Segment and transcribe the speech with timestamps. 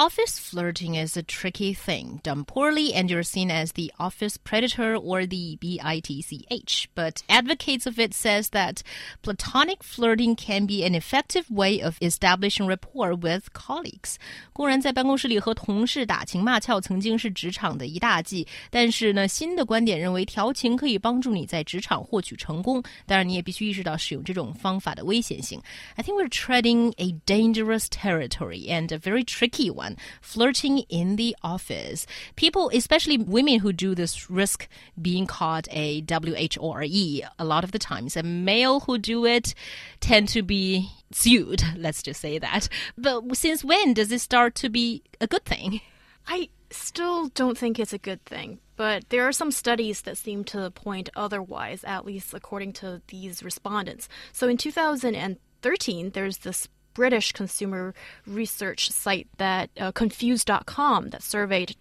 [0.00, 2.20] office flirting is a tricky thing.
[2.22, 6.88] Done poorly, and you're seen as the office predator or the BITCH.
[6.94, 8.82] But advocates of it says that
[9.22, 14.16] platonic flirting can be an effective way of establishing rapport with colleagues.
[14.52, 18.46] 工人在办公室里和同事打情骂俏，曾经是职场的一大忌。
[18.70, 22.82] 但是呢，新的观点认为调情可以帮助你在职场获取成功。
[23.06, 25.60] 当然，你也必须意识到使用这种方法的危险性。
[25.94, 31.35] I think we're treading a dangerous territory and a very tricky one on flirting in the
[31.43, 32.07] office.
[32.35, 34.67] People, especially women who do this, risk
[35.01, 38.15] being called a WHORE a lot of the times.
[38.15, 39.53] And male who do it
[39.99, 42.69] tend to be sued, let's just say that.
[42.97, 45.81] But since when does it start to be a good thing?
[46.27, 50.43] I still don't think it's a good thing, but there are some studies that seem
[50.45, 54.07] to point otherwise, at least according to these respondents.
[54.31, 57.93] So in 2013, there's this British consumer
[58.25, 61.75] research site that uh, confused.com that surveyed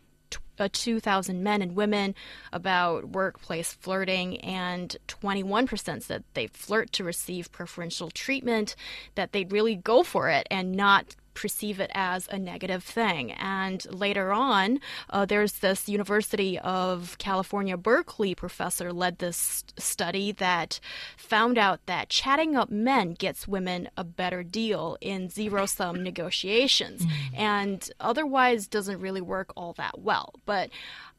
[0.58, 2.14] uh, 2,000 men and women
[2.52, 8.76] about workplace flirting, and 21% said they flirt to receive preferential treatment,
[9.14, 13.32] that they'd really go for it and not perceive it as a negative thing.
[13.32, 20.80] And later on, uh, there's this University of California, Berkeley professor led this study that
[21.16, 27.06] found out that chatting up men gets women a better deal in zero sum negotiations
[27.06, 27.34] mm-hmm.
[27.34, 30.34] and otherwise doesn't really work all that well.
[30.44, 30.68] But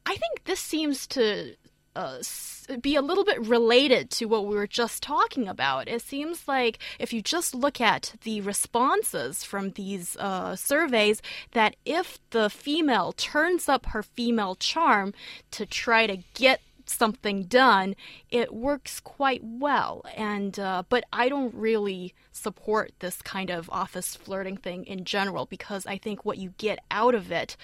[0.05, 1.55] I think this seems to
[1.95, 2.20] uh,
[2.81, 5.88] be a little bit related to what we were just talking about.
[5.88, 11.75] It seems like if you just look at the responses from these uh, surveys, that
[11.86, 15.14] if the female turns up her female charm
[15.52, 17.95] to try to get something done,
[18.30, 20.05] it works quite well.
[20.15, 25.45] And uh, but I don't really support this kind of office flirting thing in general
[25.45, 27.55] because I think what you get out of it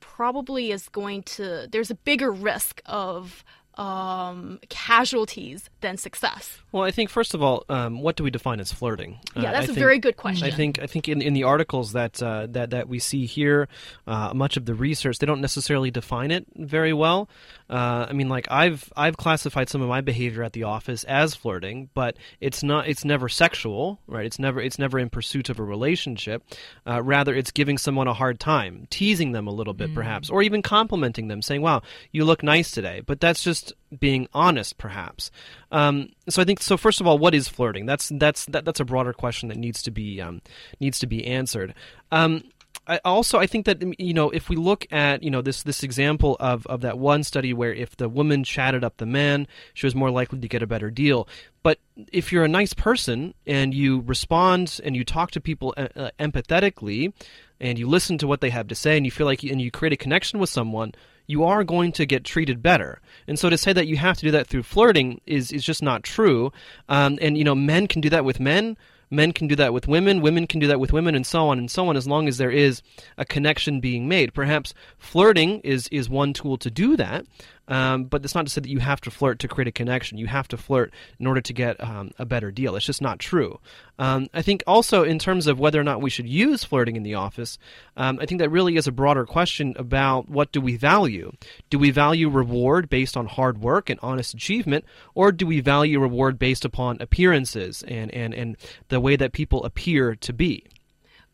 [0.00, 3.44] probably is going to there's a bigger risk of
[3.80, 6.58] um, casualties than success?
[6.70, 9.18] Well, I think first of all, um, what do we define as flirting?
[9.34, 10.46] Yeah, uh, that's a think, very good question.
[10.46, 13.68] I think I think in, in the articles that uh, that that we see here,
[14.06, 17.30] uh, much of the research they don't necessarily define it very well.
[17.70, 21.34] Uh, I mean, like I've I've classified some of my behavior at the office as
[21.34, 22.86] flirting, but it's not.
[22.86, 24.26] It's never sexual, right?
[24.26, 26.42] It's never it's never in pursuit of a relationship.
[26.86, 29.94] Uh, rather, it's giving someone a hard time, teasing them a little bit, mm.
[29.94, 31.80] perhaps, or even complimenting them, saying, "Wow,
[32.12, 35.30] you look nice today." But that's just being honest, perhaps.
[35.72, 36.76] Um, so I think so.
[36.76, 37.86] First of all, what is flirting?
[37.86, 40.42] That's that's that, that's a broader question that needs to be um,
[40.80, 41.74] needs to be answered.
[42.12, 42.44] Um,
[42.86, 45.82] I also, I think that you know, if we look at you know this this
[45.82, 49.86] example of of that one study where if the woman chatted up the man, she
[49.86, 51.28] was more likely to get a better deal.
[51.62, 51.78] But
[52.10, 56.10] if you're a nice person and you respond and you talk to people uh, uh
[56.18, 57.12] empathetically,
[57.60, 59.60] and you listen to what they have to say, and you feel like you, and
[59.60, 60.92] you create a connection with someone,
[61.30, 63.00] you are going to get treated better.
[63.26, 65.82] And so to say that you have to do that through flirting is is just
[65.82, 66.52] not true.
[66.88, 68.76] Um, and you know, men can do that with men
[69.10, 71.58] men can do that with women, women can do that with women, and so on
[71.58, 72.82] and so on, as long as there is
[73.18, 74.32] a connection being made.
[74.32, 77.26] Perhaps flirting is, is one tool to do that,
[77.70, 80.18] um, but it's not to say that you have to flirt to create a connection.
[80.18, 82.74] You have to flirt in order to get um, a better deal.
[82.74, 83.60] It's just not true.
[83.98, 87.04] Um, I think also in terms of whether or not we should use flirting in
[87.04, 87.58] the office,
[87.96, 91.32] um, I think that really is a broader question about what do we value.
[91.68, 94.84] Do we value reward based on hard work and honest achievement,
[95.14, 98.56] or do we value reward based upon appearances and, and, and
[98.88, 100.64] the way that people appear to be?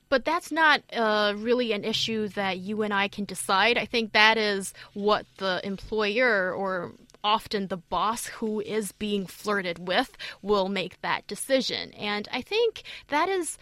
[0.08, 3.76] But that's not uh, really an issue that you and I can decide.
[3.76, 6.92] I think that is what the employer or
[7.24, 11.92] often the boss who is being flirted with will make that decision.
[11.94, 13.58] And I think that is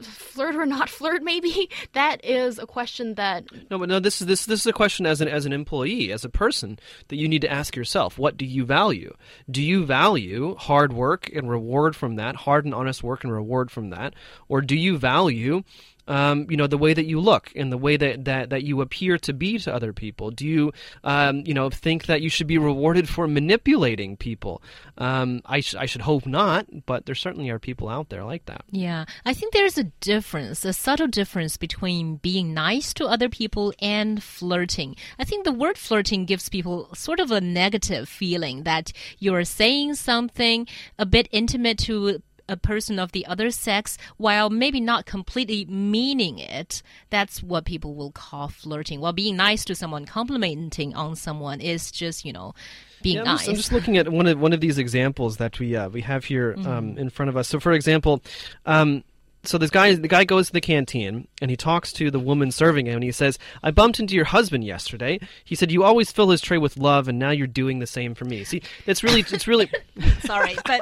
[0.00, 1.70] flirt or not flirt maybe?
[1.92, 5.04] That is a question that no but no this is this this is a question
[5.04, 6.78] as an as an employee as a person
[7.08, 8.18] that you need to ask yourself.
[8.18, 9.14] What do you value?
[9.50, 13.70] Do you value hard work and reward from that hard and honest work and reward
[13.70, 14.14] from that?
[14.48, 15.62] Or do you value
[16.08, 18.80] um, you know the way that you look and the way that, that, that you
[18.80, 20.30] appear to be to other people.
[20.30, 20.72] Do you
[21.04, 24.62] um, you know think that you should be rewarded for manipulating people?
[24.98, 28.46] Um, I, sh- I should hope not but there certainly are people out there like
[28.46, 28.64] that.
[28.70, 33.72] Yeah I think there's a difference a subtle difference between being nice to other people
[33.80, 34.96] and flirting.
[35.18, 39.94] I think the word flirting gives people sort of a negative feeling that you're saying
[39.94, 40.66] something
[40.98, 46.38] a bit intimate to a person of the other sex while maybe not completely meaning
[46.38, 46.82] it.
[47.10, 49.00] That's what people will call flirting.
[49.00, 52.54] While being nice to someone, complimenting on someone is just, you know,
[53.02, 53.38] being Yeah, I'm, nice.
[53.40, 56.02] just, I'm just looking at one of one of these examples that we uh, we
[56.02, 56.70] have here Mm-hmm.
[56.70, 57.48] um, in front of us.
[57.48, 58.22] So, for example,
[58.66, 59.04] um,
[59.44, 62.50] so this guy the guy goes to the canteen and he talks to the woman
[62.52, 65.18] serving him and he says, "I bumped into your husband yesterday.
[65.44, 68.14] He said you always fill his tray with love, and now you're doing the same
[68.14, 69.68] for me." See, it's really it's really
[70.20, 70.80] Sorry, but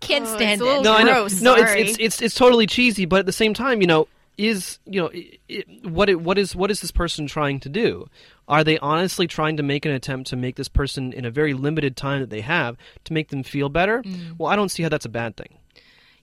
[0.00, 0.84] can't Oh, stand it's a little it.
[0.84, 1.12] no, I know.
[1.22, 4.08] gross, No, it's, it's it's it's totally cheesy, but at the same time, you know,
[4.38, 7.68] is you know, i i what it, what is what is this person trying to
[7.68, 8.08] do?
[8.48, 11.54] Are they honestly trying to make an attempt to make this person in a very
[11.54, 14.02] limited time that they have to make them feel better?
[14.02, 14.38] Mm.
[14.38, 15.56] Well, I don't see how that's a bad thing.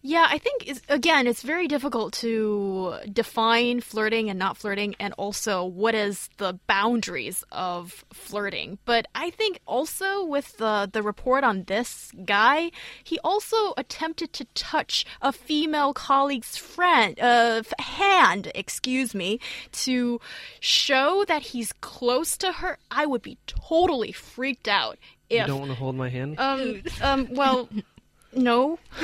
[0.05, 5.13] Yeah, I think it's, again, it's very difficult to define flirting and not flirting, and
[5.17, 8.79] also what is the boundaries of flirting.
[8.83, 12.71] But I think also with the the report on this guy,
[13.01, 19.39] he also attempted to touch a female colleague's friend uh, hand, excuse me,
[19.71, 20.19] to
[20.59, 22.77] show that he's close to her.
[22.91, 24.97] I would be totally freaked out
[25.29, 26.37] if You don't want to hold my hand?
[26.39, 27.69] um, um, well,
[28.35, 28.79] no.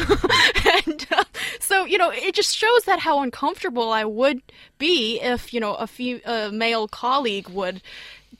[0.86, 1.24] and uh,
[1.60, 4.42] so, you know, it just shows that how uncomfortable I would
[4.78, 7.81] be if, you know, a fe- a male colleague would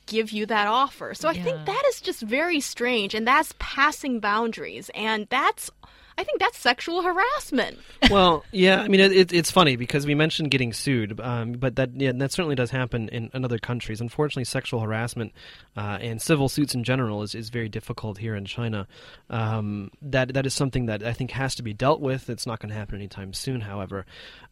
[0.06, 1.14] give you that offer.
[1.14, 1.44] So I Yeah.
[1.44, 5.70] think that is just very strange and that's passing boundaries and that's
[6.18, 7.78] I think that's sexual harassment.
[8.10, 11.76] well, yeah, I mean, it, it, it's funny because we mentioned getting sued, um, but
[11.76, 14.00] that yeah, that certainly does happen in, in other countries.
[14.00, 15.32] Unfortunately, sexual harassment
[15.76, 18.86] uh, and civil suits in general is, is very difficult here in China.
[19.28, 22.28] Um, that that is something that I think has to be dealt with.
[22.28, 24.06] It's not going to happen anytime soon, however.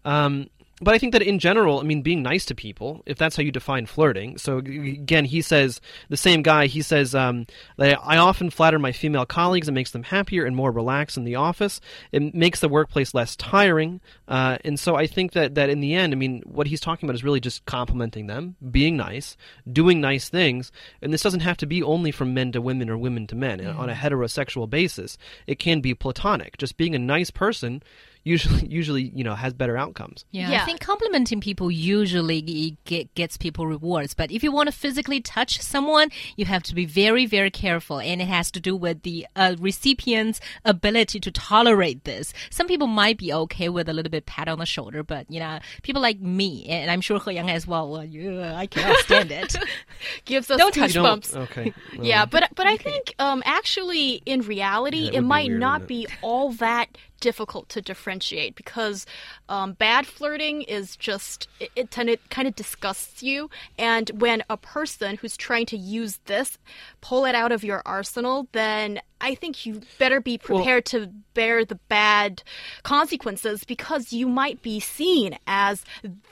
[0.04, 0.49] Um,
[0.80, 3.42] but I think that in general, I mean, being nice to people, if that's how
[3.42, 4.38] you define flirting.
[4.38, 6.66] So again, he says the same guy.
[6.66, 7.46] He says um,
[7.76, 9.69] that I often flatter my female colleagues.
[9.69, 11.80] It makes them happier and more relaxed in the office.
[12.12, 14.00] It makes the workplace less tiring.
[14.28, 17.08] Uh, and so I think that that in the end, I mean, what he's talking
[17.08, 19.36] about is really just complimenting them, being nice,
[19.70, 20.70] doing nice things.
[21.02, 23.64] And this doesn't have to be only from men to women or women to men
[23.66, 25.19] on a heterosexual basis.
[25.46, 26.56] It can be platonic.
[26.58, 27.82] Just being a nice person
[28.28, 30.25] usually usually you know has better outcomes.
[30.30, 34.14] Yeah, I think complimenting people usually get, gets people rewards.
[34.14, 38.00] But if you want to physically touch someone, you have to be very, very careful.
[38.00, 42.32] And it has to do with the uh, recipient's ability to tolerate this.
[42.50, 45.40] Some people might be okay with a little bit pat on the shoulder, but, you
[45.40, 48.96] know, people like me, and I'm sure He Yang as well, well yeah, I cannot
[48.98, 49.56] stand it.
[50.25, 51.32] Gives us Don't touch You goosebumps.
[51.32, 51.75] don't- okay.
[52.00, 55.88] Yeah, but but I think um, actually in reality Yeah, it might weird, not wouldn't
[55.88, 56.88] be all that
[57.20, 59.06] difficult to differentiate because
[59.49, 64.43] um, bad flirting is just it, it, kind of kind of disgusts you, and when
[64.50, 66.59] a person who's trying to use this
[67.00, 71.11] pull it out of your arsenal, then I think you better be Well- prepared to
[71.35, 72.43] bear the bad
[72.82, 75.85] consequences because you might be seen as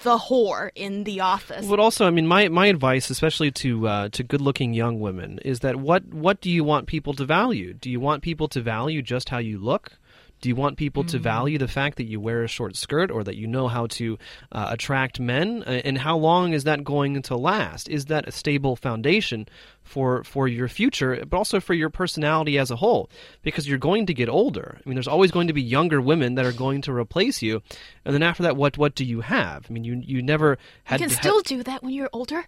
[0.03, 1.67] the whore in the office.
[1.67, 5.39] But also, I mean, my, my advice, especially to uh, to good looking young women,
[5.45, 7.75] is that what what do you want people to value?
[7.75, 9.93] Do you want people to value just how you look?
[10.43, 13.25] Do you want people to value the fact that you wear a short skirt or
[13.25, 14.19] that you know how to
[14.53, 15.63] uh, attract men?
[15.67, 17.89] Uh, And how long is that going to last?
[17.89, 19.47] Is that a stable foundation
[19.83, 23.09] for for your future, but also for your personality as a whole?
[23.43, 24.79] Because you're going to get older.
[24.79, 27.63] I mean, there's always going to be younger women that are going to replace you,
[28.05, 29.67] and then after that, what what do you have?
[29.69, 30.51] I mean, you you never
[30.91, 32.47] you can to ha- still do that when you're older.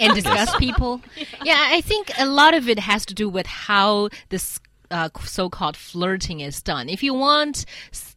[0.00, 1.00] and disgust people.
[1.44, 5.76] Yeah, I think a lot of it has to do with how this uh, so-called
[5.76, 6.88] flirting is done.
[6.88, 7.64] If you want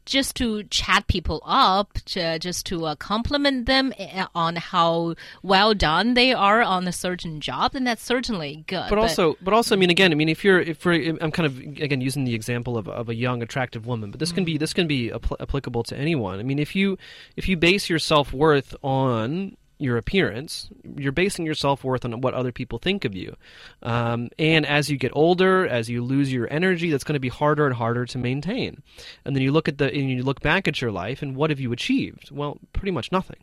[0.05, 5.73] just to chat people up, to, just to uh, compliment them uh, on how well
[5.75, 8.89] done they are on a certain job, then that's certainly good.
[8.89, 11.45] but also but also i mean again i mean if you're if we're, i'm kind
[11.45, 14.57] of again using the example of, of a young attractive woman but this can be
[14.57, 16.97] this can be apl- applicable to anyone i mean if you
[17.35, 22.51] if you base your self-worth on your appearance you're basing your self-worth on what other
[22.51, 23.35] people think of you.
[23.81, 27.29] Um, and as you get older as you lose your energy that's going to be
[27.29, 28.83] harder and harder to maintain.
[29.25, 31.49] And then you look at the and you look back at your life and what
[31.49, 32.29] have you achieved?
[32.29, 33.37] Well pretty much nothing.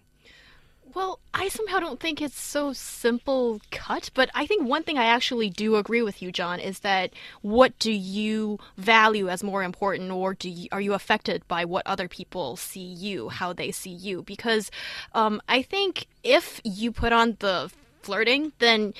[0.94, 5.04] Well, I somehow don't think it's so simple cut, but I think one thing I
[5.04, 7.12] actually do agree with you, John, is that
[7.42, 11.86] what do you value as more important, or do you, are you affected by what
[11.86, 14.22] other people see you, how they see you?
[14.22, 14.70] Because
[15.12, 18.94] um, I think if you put on the flirting, then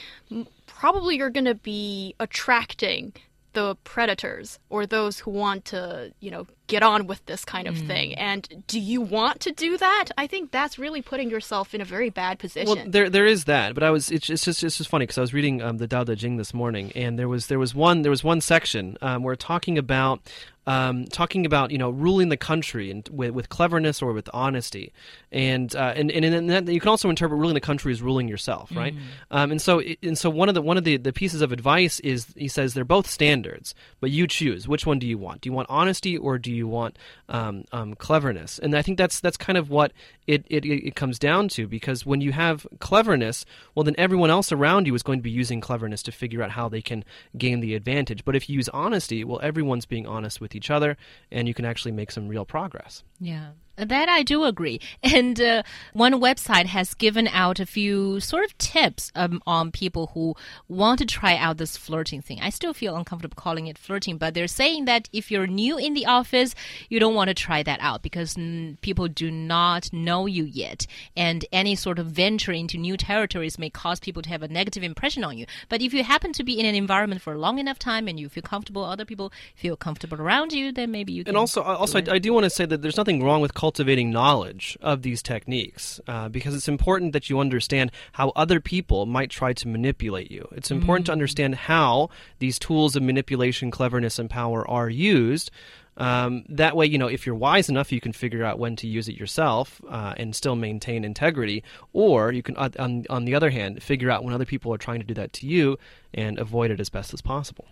[0.67, 3.15] probably you're going to be attracting
[3.55, 7.77] the predators or those who want to, you know, get on with this kind of
[7.79, 8.15] thing.
[8.15, 10.07] And do you want to do that?
[10.19, 12.75] I think that's really putting yourself in a very bad position.
[12.75, 15.19] Well, there there is that, but I was it's, it's just it's just funny because
[15.19, 17.75] I was reading um, the Tao Te Ching this morning, and there was there was
[17.75, 20.21] one there was one section um, where talking about
[20.67, 24.93] um, talking about you know ruling the country and with, with cleverness or with honesty,
[25.31, 28.27] and uh, and and, and that, you can also interpret ruling the country as ruling
[28.27, 28.95] yourself, right?
[28.95, 29.01] Mm.
[29.31, 32.01] Um, and so and so one of the one of the, the pieces of advice
[32.01, 35.43] is he says they're both standards, but you choose which one do you want?
[35.43, 36.99] Do you want honesty or do you want
[37.29, 38.59] um, um, cleverness?
[38.59, 39.93] And I think that's that's kind of what
[40.27, 43.45] it, it it comes down to because when you have cleverness,
[43.75, 46.51] well then everyone else around you is going to be using cleverness to figure out
[46.51, 47.05] how they can
[47.37, 48.25] gain the advantage.
[48.25, 50.97] But if you use honesty, well everyone's being honest with each other,
[51.33, 53.03] and you can actually make some real progress.
[53.21, 53.51] Yeah.
[53.77, 54.81] That I do agree.
[55.17, 60.11] And uh, one website has given out a few sort of tips um, on people
[60.15, 60.35] who
[60.69, 62.39] want to try out this flirting thing.
[62.43, 65.95] I still feel uncomfortable calling it flirting, but they're saying that if you're new in
[65.95, 66.55] the office,
[66.89, 70.87] you don't want to try that out because mm, people do not know you yet.
[71.17, 74.83] And any sort of venture into new territories may cause people to have a negative
[74.83, 75.47] impression on you.
[75.69, 78.19] But if you happen to be in an environment for a long enough time and
[78.19, 81.31] you feel comfortable, other people feel comfortable around you, then maybe you can.
[81.31, 84.13] And also, also, I, I do want to say that there's nothing wrong with cultivating
[84.13, 89.29] knowledge of these techniques uh, because it's important that you understand how other people might
[89.29, 90.47] try to manipulate you.
[90.53, 92.09] It's important to understand how
[92.39, 95.51] these tools of manipulation, cleverness, and power are used.
[95.97, 98.87] Um, that way, you know, if you're wise enough, you can figure out when to
[98.87, 101.65] use it yourself uh, and still maintain integrity.
[101.93, 104.79] Or you can, uh, on, on the other hand, figure out when other people are
[104.79, 105.77] trying to do that to you
[106.15, 107.67] and avoid it as best as possible.